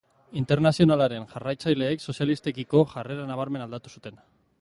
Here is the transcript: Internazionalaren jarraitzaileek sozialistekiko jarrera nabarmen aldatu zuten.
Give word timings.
Internazionalaren 0.39 1.27
jarraitzaileek 1.33 2.05
sozialistekiko 2.13 2.81
jarrera 2.95 3.27
nabarmen 3.33 3.67
aldatu 3.67 3.93
zuten. 3.99 4.19